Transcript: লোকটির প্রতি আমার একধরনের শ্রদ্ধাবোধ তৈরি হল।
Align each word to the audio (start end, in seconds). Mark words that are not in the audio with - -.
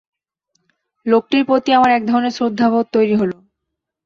লোকটির 1.05 1.43
প্রতি 1.45 1.69
আমার 1.73 1.91
একধরনের 1.91 2.35
শ্রদ্ধাবোধ 2.37 2.85
তৈরি 2.93 3.15
হল। 3.15 3.31